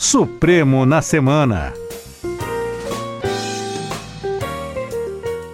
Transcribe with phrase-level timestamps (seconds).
[0.00, 1.74] Supremo na Semana.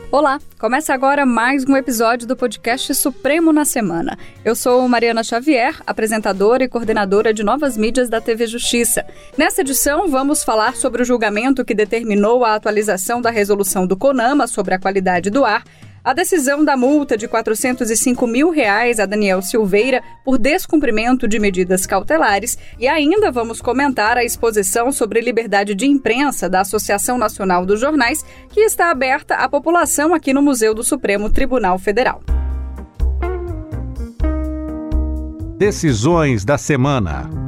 [0.08, 4.16] Olá, começa agora mais um episódio do podcast Supremo na Semana.
[4.44, 9.04] Eu sou Mariana Xavier, apresentadora e coordenadora de novas mídias da TV Justiça.
[9.36, 14.46] Nessa edição, vamos falar sobre o julgamento que determinou a atualização da resolução do CONAMA
[14.46, 15.64] sobre a qualidade do ar
[16.06, 21.84] a decisão da multa de 405 mil reais a Daniel Silveira por descumprimento de medidas
[21.84, 27.80] cautelares e ainda vamos comentar a exposição sobre liberdade de imprensa da Associação Nacional dos
[27.80, 32.22] Jornais que está aberta à população aqui no Museu do Supremo Tribunal Federal.
[35.58, 37.45] Decisões da semana.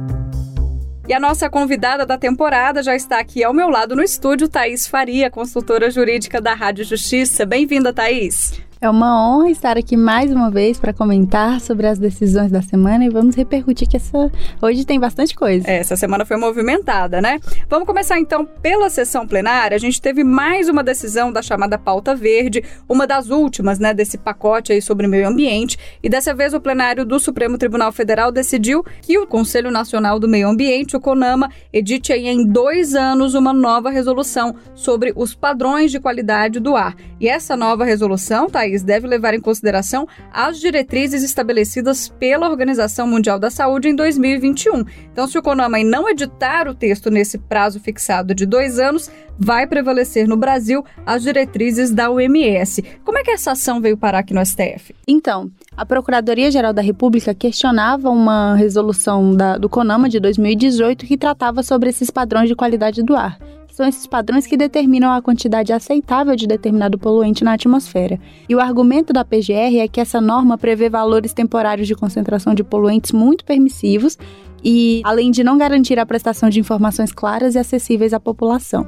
[1.09, 4.87] E a nossa convidada da temporada já está aqui ao meu lado no estúdio, Thaís
[4.87, 7.47] Faria, consultora jurídica da Rádio Justiça.
[7.47, 8.68] Bem-vinda, Thaís.
[8.81, 13.03] É uma honra estar aqui mais uma vez para comentar sobre as decisões da semana
[13.03, 15.69] e vamos repercutir que essa hoje tem bastante coisa.
[15.69, 17.41] É, essa semana foi movimentada, né?
[17.67, 19.75] Vamos começar então pela sessão plenária.
[19.75, 24.17] A gente teve mais uma decisão da chamada pauta verde, uma das últimas, né, desse
[24.17, 28.81] pacote aí sobre meio ambiente, e dessa vez o plenário do Supremo Tribunal Federal decidiu
[29.01, 33.51] que o Conselho Nacional do Meio Ambiente, o CONAMA, edite aí em dois anos uma
[33.51, 36.95] nova resolução sobre os padrões de qualidade do ar.
[37.19, 43.07] E essa nova resolução, tá país deve levar em consideração as diretrizes estabelecidas pela Organização
[43.07, 44.85] Mundial da Saúde em 2021.
[45.11, 49.65] Então, se o CONAMA não editar o texto nesse prazo fixado de dois anos, vai
[49.65, 52.83] prevalecer no Brasil as diretrizes da OMS.
[53.03, 54.93] Como é que essa ação veio parar aqui no STF?
[55.07, 61.63] Então, a Procuradoria-Geral da República questionava uma resolução da, do CONAMA de 2018 que tratava
[61.63, 63.39] sobre esses padrões de qualidade do ar
[63.79, 68.19] são esses padrões que determinam a quantidade aceitável de determinado poluente na atmosfera.
[68.49, 72.61] E o argumento da PGR é que essa norma prevê valores temporários de concentração de
[72.61, 74.17] poluentes muito permissivos
[74.61, 78.85] e, além de não garantir a prestação de informações claras e acessíveis à população.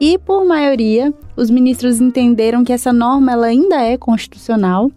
[0.00, 4.90] E, por maioria, os ministros entenderam que essa norma ela ainda é constitucional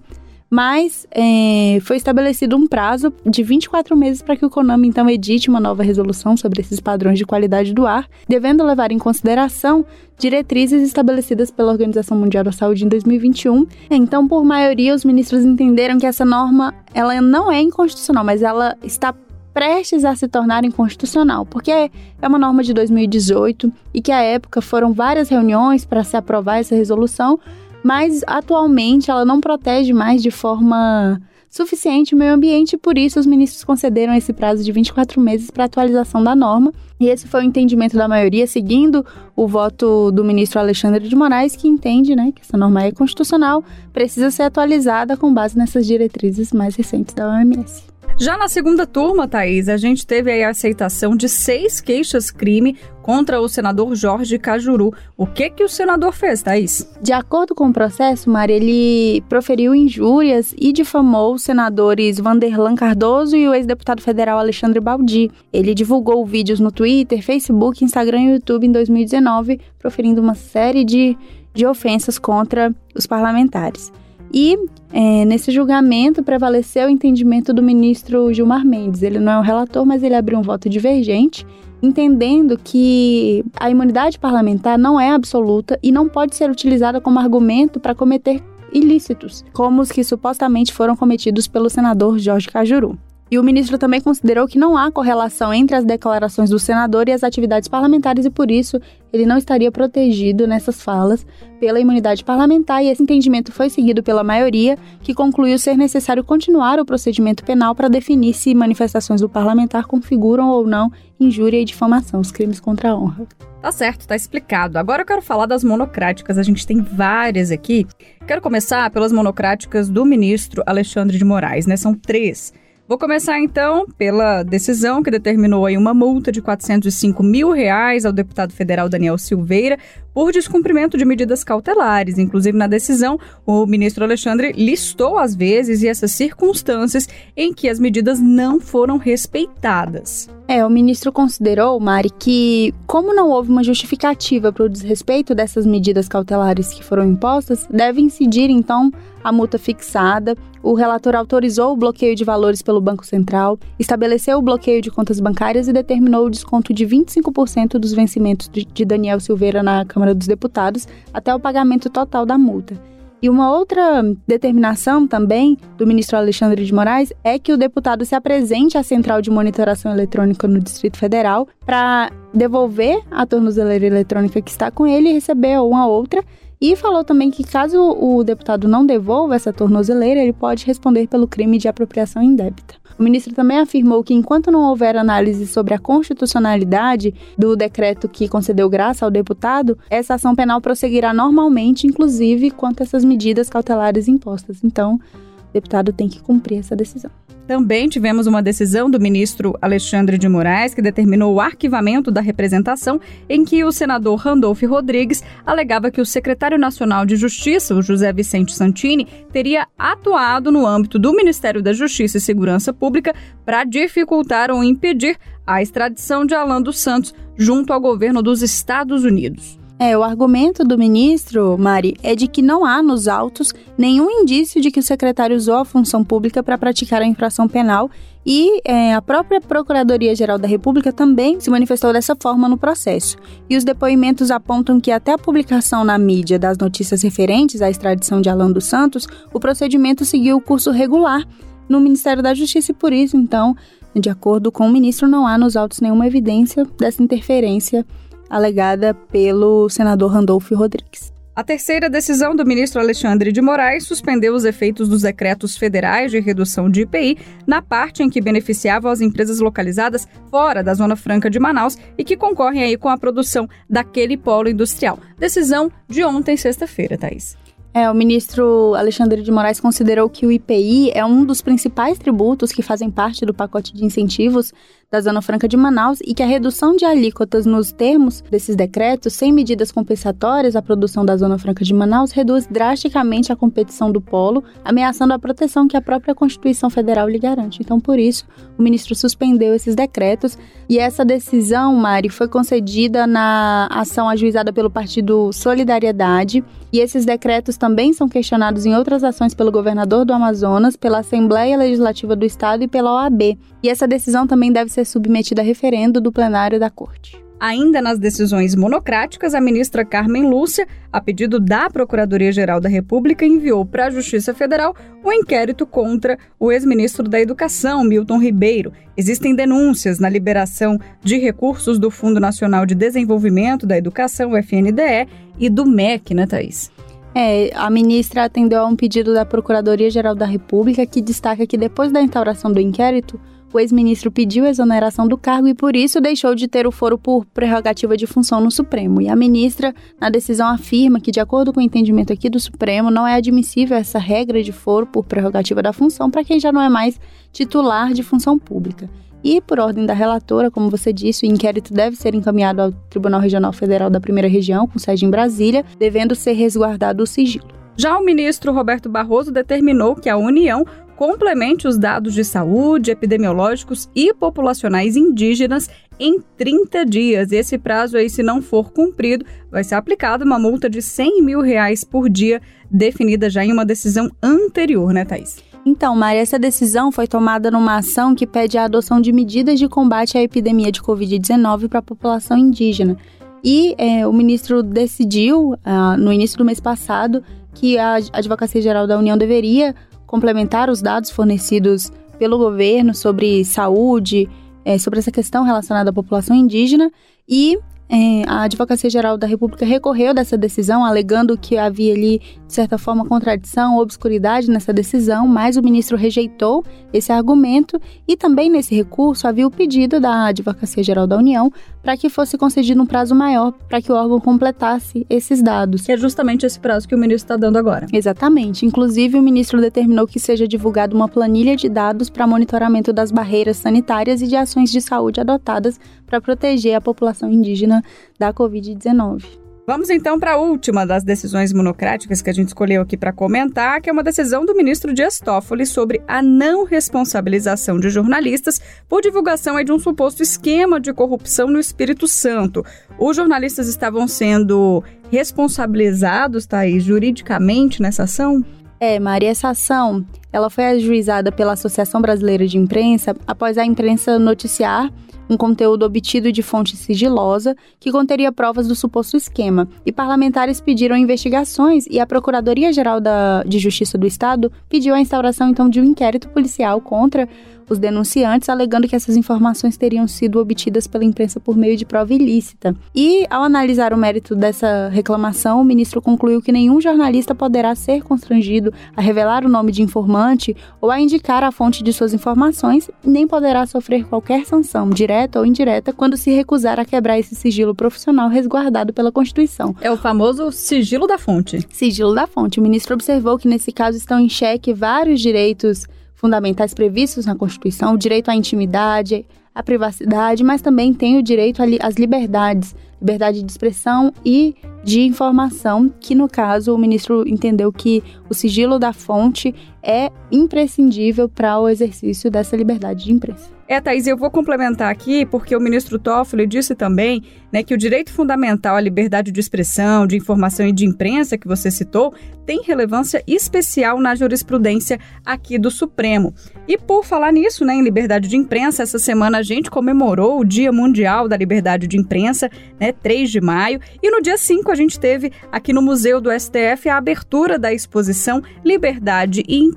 [0.49, 5.49] mas é, foi estabelecido um prazo de 24 meses para que o CONAMA então edite
[5.49, 9.85] uma nova resolução sobre esses padrões de qualidade do ar, devendo levar em consideração
[10.17, 13.67] diretrizes estabelecidas pela Organização Mundial da Saúde em 2021.
[13.89, 18.75] Então, por maioria, os ministros entenderam que essa norma ela não é inconstitucional, mas ela
[18.83, 19.13] está
[19.57, 21.89] prestes a se tornar inconstitucional, porque é
[22.27, 26.75] uma norma de 2018 e que à época foram várias reuniões para se aprovar essa
[26.75, 27.39] resolução,
[27.83, 33.19] mas atualmente ela não protege mais de forma suficiente o meio ambiente e por isso
[33.19, 36.73] os ministros concederam esse prazo de 24 meses para atualização da norma.
[36.99, 39.05] E esse foi o entendimento da maioria, seguindo
[39.35, 43.63] o voto do ministro Alexandre de Moraes, que entende né, que essa norma é constitucional,
[43.93, 47.96] precisa ser atualizada com base nessas diretrizes mais recentes da OMS.
[48.19, 53.47] Já na segunda turma, Thaís, a gente teve a aceitação de seis queixas-crime contra o
[53.47, 54.91] senador Jorge Cajuru.
[55.15, 56.91] O que que o senador fez, Thaís?
[56.99, 63.37] De acordo com o processo, Mari, ele proferiu injúrias e difamou os senadores Vanderlan Cardoso
[63.37, 65.29] e o ex-deputado federal Alexandre Baldi.
[65.53, 71.15] Ele divulgou vídeos no Twitter, Facebook, Instagram e YouTube em 2019, proferindo uma série de,
[71.53, 73.91] de ofensas contra os parlamentares.
[74.33, 74.57] E
[74.91, 79.01] é, nesse julgamento prevaleceu o entendimento do ministro Gilmar Mendes.
[79.01, 81.45] Ele não é o relator, mas ele abriu um voto divergente,
[81.81, 87.79] entendendo que a imunidade parlamentar não é absoluta e não pode ser utilizada como argumento
[87.79, 92.97] para cometer ilícitos, como os que supostamente foram cometidos pelo senador Jorge Cajuru.
[93.29, 97.11] E o ministro também considerou que não há correlação entre as declarações do senador e
[97.11, 98.79] as atividades parlamentares e, por isso,
[99.11, 101.25] ele não estaria protegido nessas falas
[101.59, 102.83] pela imunidade parlamentar.
[102.83, 107.75] E esse entendimento foi seguido pela maioria, que concluiu ser necessário continuar o procedimento penal
[107.75, 112.91] para definir se manifestações do parlamentar configuram ou não injúria e difamação, os crimes contra
[112.91, 113.27] a honra.
[113.61, 114.77] Tá certo, tá explicado.
[114.77, 116.37] Agora eu quero falar das monocráticas.
[116.37, 117.87] A gente tem várias aqui.
[118.25, 121.75] Quero começar pelas monocráticas do ministro Alexandre de Moraes, né?
[121.75, 122.53] São três.
[122.87, 128.13] Vou começar então pela decisão que determinou aí uma multa de 405 mil reais ao
[128.13, 129.77] deputado federal Daniel Silveira
[130.17, 132.17] por descumprimento de medidas cautelares.
[132.17, 137.79] Inclusive, na decisão, o ministro Alexandre listou as vezes e essas circunstâncias em que as
[137.79, 140.27] medidas não foram respeitadas.
[140.47, 145.67] É, o ministro considerou, Mari, que como não houve uma justificativa para o desrespeito dessas
[145.67, 148.89] medidas cautelares que foram impostas, deve incidir então
[149.21, 150.37] a multa fixada.
[150.63, 155.19] O relator autorizou o bloqueio de valores pelo Banco Central, estabeleceu o bloqueio de contas
[155.19, 160.27] bancárias e determinou o desconto de 25% dos vencimentos de Daniel Silveira na Câmara dos
[160.27, 162.75] Deputados até o pagamento total da multa.
[163.19, 168.13] E uma outra determinação também do ministro Alexandre de Moraes é que o deputado se
[168.13, 174.51] apresente à Central de Monitoração Eletrônica no Distrito Federal para devolver a tornozeleira eletrônica que
[174.51, 176.23] está com ele e receber uma outra.
[176.59, 181.27] E falou também que caso o deputado não devolva essa tornozeleira, ele pode responder pelo
[181.27, 182.75] crime de apropriação indébita.
[182.97, 188.27] O ministro também afirmou que enquanto não houver análise sobre a constitucionalidade do decreto que
[188.27, 194.07] concedeu graça ao deputado, essa ação penal prosseguirá normalmente, inclusive quanto a essas medidas cautelares
[194.07, 194.63] impostas.
[194.63, 194.99] Então,
[195.49, 197.11] o deputado tem que cumprir essa decisão.
[197.47, 202.99] Também tivemos uma decisão do ministro Alexandre de Moraes que determinou o arquivamento da representação
[203.29, 208.11] em que o senador Randolph Rodrigues alegava que o secretário nacional de Justiça, o José
[208.11, 213.15] Vicente Santini, teria atuado no âmbito do Ministério da Justiça e Segurança Pública
[213.45, 219.05] para dificultar ou impedir a extradição de Alan dos Santos junto ao governo dos Estados
[219.05, 219.57] Unidos.
[219.79, 224.59] É, o argumento do ministro, Mari, é de que não há nos autos nenhum indício
[224.59, 227.87] de que o secretário usou a função pública para praticar a infração penal
[228.25, 233.17] e é, a própria Procuradoria-Geral da República também se manifestou dessa forma no processo.
[233.47, 238.19] E os depoimentos apontam que até a publicação na mídia das notícias referentes à extradição
[238.19, 241.23] de Alan dos Santos, o procedimento seguiu o curso regular
[241.69, 243.55] no Ministério da Justiça e por isso, então,
[243.95, 247.85] de acordo com o ministro, não há nos autos nenhuma evidência dessa interferência
[248.29, 251.15] alegada pelo senador Randolfo Rodrigues.
[251.37, 256.19] A terceira decisão do ministro Alexandre de Moraes suspendeu os efeitos dos decretos federais de
[256.19, 257.15] redução de IPI
[257.45, 262.03] na parte em que beneficiavam as empresas localizadas fora da Zona Franca de Manaus e
[262.03, 264.97] que concorrem aí com a produção daquele polo industrial.
[265.19, 267.37] Decisão de ontem, sexta-feira, Thaís.
[267.71, 272.51] É, o ministro Alexandre de Moraes considerou que o IPI é um dos principais tributos
[272.51, 274.51] que fazem parte do pacote de incentivos
[274.89, 279.13] da Zona Franca de Manaus e que a redução de alíquotas nos termos desses decretos,
[279.13, 283.99] sem medidas compensatórias à produção da Zona Franca de Manaus, reduz drasticamente a competição do
[283.99, 287.61] polo, ameaçando a proteção que a própria Constituição Federal lhe garante.
[287.61, 288.25] Então, por isso,
[288.57, 290.37] o ministro suspendeu esses decretos
[290.69, 297.55] e essa decisão, Mari, foi concedida na ação ajuizada pelo Partido Solidariedade e esses decretos
[297.57, 302.63] também são questionados em outras ações pelo governador do Amazonas, pela Assembleia Legislativa do Estado
[302.63, 303.37] e pela OAB.
[303.63, 307.27] E essa decisão também deve ser submetida a referendo do plenário da Corte.
[307.39, 313.63] Ainda nas decisões monocráticas, a ministra Carmen Lúcia, a pedido da Procuradoria-Geral da República, enviou
[313.63, 314.75] para a Justiça Federal
[315.05, 318.73] um inquérito contra o ex-ministro da Educação, Milton Ribeiro.
[318.95, 325.07] Existem denúncias na liberação de recursos do Fundo Nacional de Desenvolvimento da Educação, o FNDE,
[325.37, 326.71] e do MEC, né, Thaís?
[327.13, 331.91] É, a ministra atendeu a um pedido da Procuradoria-Geral da República que destaca que depois
[331.91, 333.19] da instauração do inquérito,
[333.53, 337.25] o ex-ministro pediu exoneração do cargo e por isso deixou de ter o foro por
[337.25, 339.01] prerrogativa de função no Supremo.
[339.01, 342.91] E a ministra, na decisão, afirma que, de acordo com o entendimento aqui do Supremo,
[342.91, 346.61] não é admissível essa regra de foro por prerrogativa da função para quem já não
[346.61, 346.99] é mais
[347.31, 348.89] titular de função pública.
[349.23, 353.19] E, por ordem da relatora, como você disse, o inquérito deve ser encaminhado ao Tribunal
[353.19, 357.47] Regional Federal da Primeira Região, com sede em Brasília, devendo ser resguardado o sigilo.
[357.75, 360.65] Já o ministro Roberto Barroso determinou que a União
[360.97, 367.31] complemente os dados de saúde, epidemiológicos e populacionais indígenas em 30 dias.
[367.31, 371.39] Esse prazo aí, se não for cumprido, vai ser aplicada uma multa de 100 mil
[371.39, 375.37] reais por dia, definida já em uma decisão anterior, né, Thaís?
[375.63, 379.67] Então, Maria, essa decisão foi tomada numa ação que pede a adoção de medidas de
[379.67, 382.97] combate à epidemia de Covid-19 para a população indígena.
[383.43, 387.23] E é, o ministro decidiu, ah, no início do mês passado,
[387.53, 389.75] que a Advocacia Geral da União deveria
[390.07, 394.27] complementar os dados fornecidos pelo governo sobre saúde,
[394.65, 396.91] é, sobre essa questão relacionada à população indígena
[397.29, 397.59] e
[397.89, 402.77] é, a Advocacia Geral da República recorreu dessa decisão, alegando que havia ali, de certa
[402.77, 406.63] forma, contradição, obscuridade nessa decisão, mas o ministro rejeitou
[406.93, 411.51] esse argumento e também nesse recurso havia o pedido da Advocacia Geral da União
[411.83, 415.85] para que fosse concedido um prazo maior para que o órgão completasse esses dados.
[415.85, 417.87] Que é justamente esse prazo que o ministro está dando agora.
[417.91, 418.65] Exatamente.
[418.65, 423.57] Inclusive, o ministro determinou que seja divulgada uma planilha de dados para monitoramento das barreiras
[423.57, 427.83] sanitárias e de ações de saúde adotadas para proteger a população indígena
[428.17, 429.46] da Covid-19.
[429.69, 433.81] Vamos então para a última das decisões monocráticas que a gente escolheu aqui para comentar,
[433.81, 439.01] que é uma decisão do ministro Dias Toffoli sobre a não responsabilização de jornalistas por
[439.01, 442.63] divulgação de um suposto esquema de corrupção no Espírito Santo.
[442.97, 444.81] Os jornalistas estavam sendo
[445.11, 448.45] responsabilizados, Thaís, juridicamente nessa ação?
[448.79, 450.05] É, Maria, essa ação
[450.37, 454.91] ela foi ajuizada pela Associação Brasileira de Imprensa após a imprensa noticiar
[455.29, 460.95] um conteúdo obtido de fonte sigilosa que conteria provas do suposto esquema, e parlamentares pediram
[460.95, 462.99] investigações e a Procuradoria-Geral
[463.45, 467.27] de Justiça do Estado pediu a instauração então de um inquérito policial contra
[467.69, 472.13] os denunciantes, alegando que essas informações teriam sido obtidas pela imprensa por meio de prova
[472.13, 472.75] ilícita.
[472.95, 478.03] E, ao analisar o mérito dessa reclamação, o ministro concluiu que nenhum jornalista poderá ser
[478.03, 479.83] constrangido a revelar o nome de
[480.27, 485.39] informante ou a indicar a fonte de suas informações, nem poderá sofrer qualquer sanção, direta
[485.39, 489.75] ou indireta, quando se recusar a quebrar esse sigilo profissional resguardado pela Constituição.
[489.81, 491.65] É o famoso sigilo da fonte.
[491.69, 492.59] Sigilo da fonte.
[492.59, 497.93] O ministro observou que, nesse caso, estão em xeque vários direitos fundamentais previstos na Constituição,
[497.93, 503.51] o direito à intimidade, à privacidade, mas também tem o direito às liberdades, liberdade de
[503.51, 509.53] expressão e de informação, que no caso o ministro entendeu que o sigilo da fonte
[509.83, 513.57] é imprescindível para o exercício dessa liberdade de imprensa.
[513.69, 517.77] É, Thaís, eu vou complementar aqui, porque o ministro Toffoli disse também né, que o
[517.77, 522.13] direito fundamental à liberdade de expressão, de informação e de imprensa, que você citou,
[522.45, 526.33] tem relevância especial na jurisprudência aqui do Supremo.
[526.65, 530.45] E por falar nisso, né, em liberdade de imprensa, essa semana a gente comemorou o
[530.45, 534.75] Dia Mundial da Liberdade de Imprensa, né, 3 de maio, e no dia 5 a
[534.75, 539.76] gente teve aqui no Museu do STF a abertura da exposição Liberdade e Imprensa,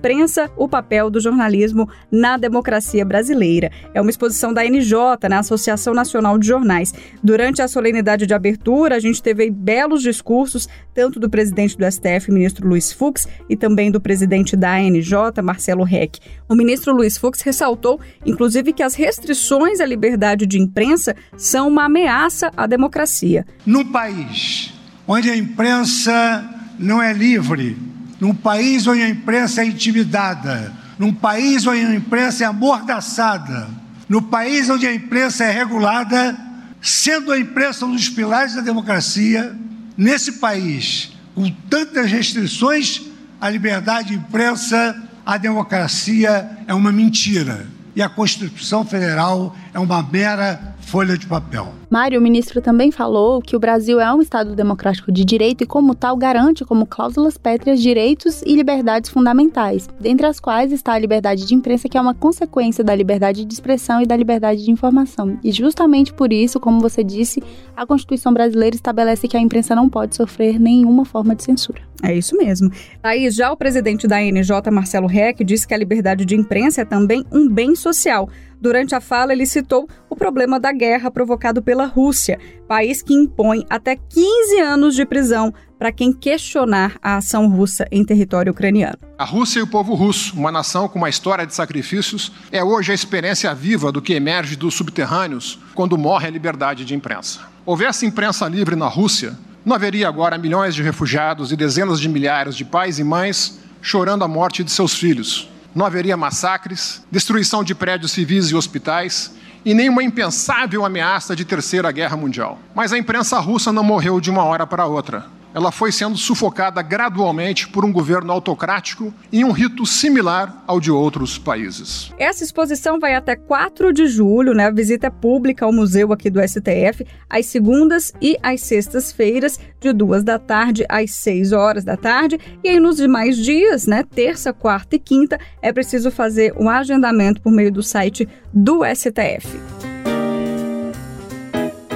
[0.56, 3.70] o papel do jornalismo na democracia brasileira.
[3.94, 4.94] É uma exposição da NJ,
[5.28, 6.92] né, Associação Nacional de Jornais.
[7.22, 12.32] Durante a solenidade de abertura, a gente teve belos discursos, tanto do presidente do STF,
[12.32, 16.18] ministro Luiz Fux, e também do presidente da ANJ, Marcelo Reck.
[16.48, 21.84] O ministro Luiz Fux ressaltou, inclusive, que as restrições à liberdade de imprensa são uma
[21.84, 23.44] ameaça à democracia.
[23.66, 24.72] Num país
[25.06, 27.76] onde a imprensa não é livre,
[28.20, 33.68] num país onde a imprensa é intimidada, num país onde a imprensa é amordaçada,
[34.08, 36.38] no país onde a imprensa é regulada,
[36.82, 39.56] sendo a imprensa um dos pilares da democracia,
[39.96, 43.02] nesse país, com tantas restrições
[43.40, 47.66] à liberdade de imprensa, a democracia é uma mentira.
[47.94, 51.68] E a Constituição Federal é uma mera folha de papel.
[51.88, 55.66] Mário, o ministro também falou que o Brasil é um Estado democrático de direito e,
[55.66, 60.98] como tal, garante como cláusulas pétreas direitos e liberdades fundamentais, dentre as quais está a
[60.98, 64.70] liberdade de imprensa, que é uma consequência da liberdade de expressão e da liberdade de
[64.70, 65.38] informação.
[65.42, 67.42] E justamente por isso, como você disse,
[67.76, 71.80] a Constituição brasileira estabelece que a imprensa não pode sofrer nenhuma forma de censura.
[72.02, 72.70] É isso mesmo.
[73.02, 76.84] Aí, já o presidente da NJ, Marcelo Reck, disse que a liberdade de imprensa é
[76.84, 78.28] também um bem social.
[78.60, 82.38] Durante a fala, ele citou o problema da guerra provocado pela Rússia,
[82.68, 88.04] país que impõe até 15 anos de prisão para quem questionar a ação russa em
[88.04, 88.98] território ucraniano.
[89.16, 92.92] A Rússia e o povo russo, uma nação com uma história de sacrifícios, é hoje
[92.92, 97.40] a experiência viva do que emerge dos subterrâneos quando morre a liberdade de imprensa.
[97.64, 102.54] Houvesse imprensa livre na Rússia, não haveria agora milhões de refugiados e dezenas de milhares
[102.54, 107.74] de pais e mães chorando a morte de seus filhos, não haveria massacres, destruição de
[107.74, 109.32] prédios civis e hospitais
[109.64, 112.58] e nenhuma impensável ameaça de terceira guerra mundial.
[112.74, 116.80] Mas a imprensa russa não morreu de uma hora para outra ela foi sendo sufocada
[116.82, 122.12] gradualmente por um governo autocrático em um rito similar ao de outros países.
[122.18, 124.66] Essa exposição vai até 4 de julho, né?
[124.66, 129.92] A visita é pública ao museu aqui do STF, às segundas e às sextas-feiras, de
[129.92, 132.38] duas da tarde às 6 horas da tarde.
[132.62, 134.02] E aí, nos demais dias, né?
[134.02, 139.58] Terça, quarta e quinta, é preciso fazer um agendamento por meio do site do STF.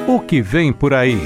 [0.07, 1.19] O que vem por aí?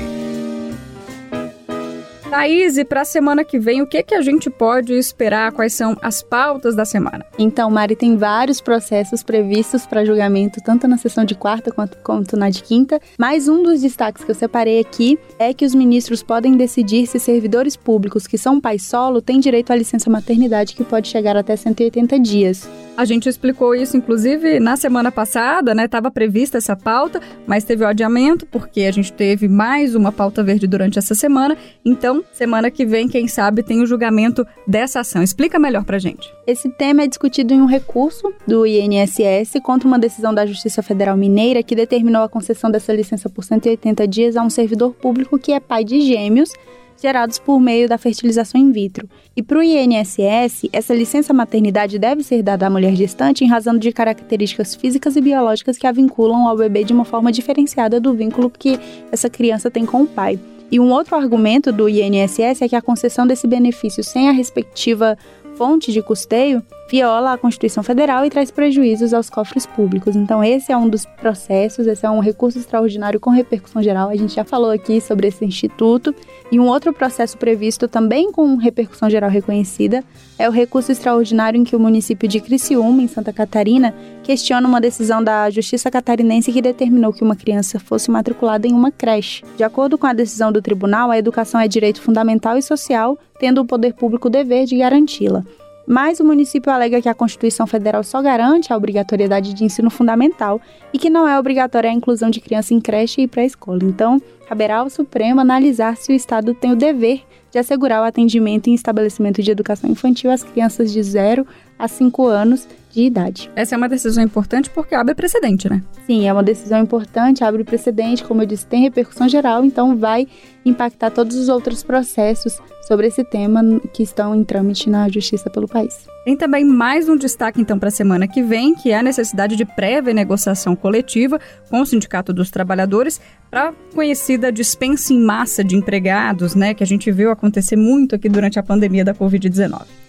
[2.31, 5.51] Thaís, para a semana que vem, o que, que a gente pode esperar?
[5.51, 7.25] Quais são as pautas da semana?
[7.39, 12.37] Então, Mari, tem vários processos previstos para julgamento, tanto na sessão de quarta quanto, quanto
[12.37, 13.01] na de quinta.
[13.19, 17.19] Mas um dos destaques que eu separei aqui é que os ministros podem decidir se
[17.19, 21.57] servidores públicos que são pais solo têm direito à licença maternidade, que pode chegar até
[21.57, 22.69] 180 dias.
[22.99, 25.85] A gente explicou isso, inclusive, na semana passada, né?
[25.85, 30.43] Estava prevista essa pauta, mas teve o adiamento, porque a gente teve mais uma pauta
[30.43, 31.57] verde durante essa semana.
[31.85, 35.23] Então, semana que vem, quem sabe, tem o julgamento dessa ação.
[35.23, 36.33] Explica melhor pra gente.
[36.47, 41.17] Esse tema é discutido em um recurso do INSS contra uma decisão da Justiça Federal
[41.17, 45.53] Mineira que determinou a concessão dessa licença por 180 dias a um servidor público que
[45.53, 46.53] é pai de gêmeos
[47.01, 49.09] gerados por meio da fertilização in vitro.
[49.37, 53.79] E para o INSS, essa licença maternidade deve ser dada à mulher gestante em razão
[53.79, 58.13] de características físicas e biológicas que a vinculam ao bebê de uma forma diferenciada do
[58.15, 58.79] vínculo que
[59.13, 60.39] essa criança tem com o pai.
[60.71, 65.17] E um outro argumento do INSS é que a concessão desse benefício sem a respectiva
[65.57, 70.17] fonte de custeio viola a Constituição Federal e traz prejuízos aos cofres públicos.
[70.17, 74.09] Então, esse é um dos processos, esse é um recurso extraordinário com repercussão geral.
[74.09, 76.15] A gente já falou aqui sobre esse instituto.
[76.51, 80.03] E um outro processo previsto também com repercussão geral reconhecida
[80.39, 84.81] é o recurso extraordinário em que o município de Criciúma, em Santa Catarina, questiona uma
[84.81, 89.45] decisão da Justiça Catarinense que determinou que uma criança fosse matriculada em uma creche.
[89.57, 93.61] De acordo com a decisão do tribunal, a educação é direito fundamental e social, tendo
[93.61, 95.45] o poder público o dever de garanti-la
[95.89, 100.61] mas o município alega que a Constituição Federal só garante a obrigatoriedade de ensino fundamental
[100.93, 103.79] e que não é obrigatória a inclusão de criança em creche e pré-escola.
[103.83, 108.69] Então, caberá ao Supremo analisar se o Estado tem o dever de assegurar o atendimento
[108.69, 111.47] em estabelecimento de educação infantil às crianças de 0
[111.79, 113.51] a 5 anos de idade.
[113.55, 115.83] Essa é uma decisão importante porque abre precedente, né?
[116.07, 120.27] Sim, é uma decisão importante, abre precedente, como eu disse, tem repercussão geral, então vai
[120.65, 125.69] impactar todos os outros processos sobre esse tema que estão em trâmite na justiça pelo
[125.69, 126.07] país.
[126.25, 129.57] Tem também mais um destaque então para a semana que vem, que é a necessidade
[129.57, 131.39] de prévia negociação coletiva
[131.71, 133.21] com o Sindicato dos Trabalhadores
[133.51, 138.29] para conhecida dispensa em massa de empregados, né, que a gente viu acontecer muito aqui
[138.29, 140.08] durante a pandemia da Covid-19.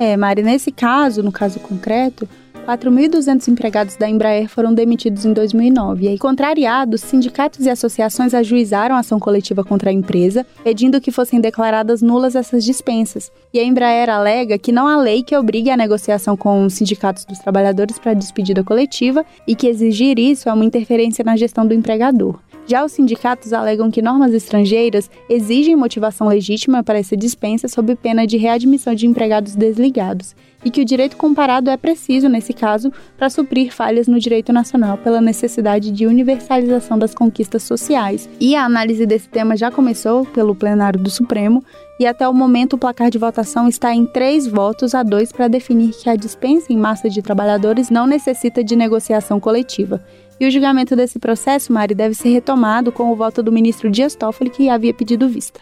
[0.00, 2.26] É, Mari, nesse caso, no caso concreto,
[2.66, 6.06] 4.200 empregados da Embraer foram demitidos em 2009.
[6.06, 11.38] E aí, contrariados, sindicatos e associações ajuizaram ação coletiva contra a empresa, pedindo que fossem
[11.38, 13.30] declaradas nulas essas dispensas.
[13.52, 17.26] E a Embraer alega que não há lei que obrigue a negociação com os sindicatos
[17.26, 21.74] dos trabalhadores para despedida coletiva e que exigir isso é uma interferência na gestão do
[21.74, 22.38] empregador.
[22.70, 28.24] Já os sindicatos alegam que normas estrangeiras exigem motivação legítima para essa dispensa sob pena
[28.24, 33.30] de readmissão de empregados desligados e que o direito comparado é preciso, nesse caso, para
[33.30, 38.28] suprir falhas no direito nacional pela necessidade de universalização das conquistas sociais.
[38.38, 41.64] E a análise desse tema já começou pelo plenário do Supremo
[41.98, 45.48] e até o momento o placar de votação está em três votos a dois para
[45.48, 50.02] definir que a dispensa em massa de trabalhadores não necessita de negociação coletiva.
[50.40, 54.14] E o julgamento desse processo, Mari, deve ser retomado com o voto do ministro Dias
[54.14, 55.60] Toffoli, que havia pedido vista.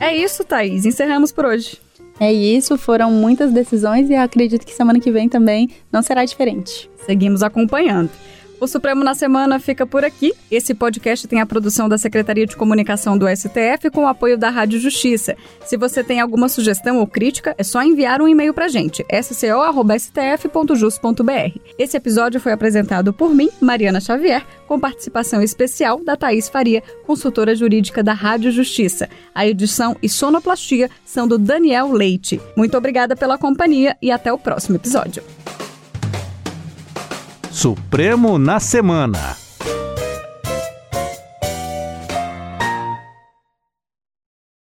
[0.00, 0.86] É isso, Thaís.
[0.86, 1.78] Encerramos por hoje.
[2.20, 6.90] É isso, foram muitas decisões e acredito que semana que vem também não será diferente.
[7.06, 8.10] Seguimos acompanhando.
[8.60, 10.32] O Supremo na Semana fica por aqui.
[10.50, 14.50] Esse podcast tem a produção da Secretaria de Comunicação do STF com o apoio da
[14.50, 15.36] Rádio Justiça.
[15.64, 19.70] Se você tem alguma sugestão ou crítica, é só enviar um e-mail pra gente, sco.stf.jus.br.
[21.78, 27.54] Esse episódio foi apresentado por mim, Mariana Xavier, com participação especial da Thaís Faria, consultora
[27.54, 29.08] jurídica da Rádio Justiça.
[29.32, 32.40] A edição e sonoplastia são do Daniel Leite.
[32.56, 35.22] Muito obrigada pela companhia e até o próximo episódio.
[37.58, 39.47] Supremo na Semana.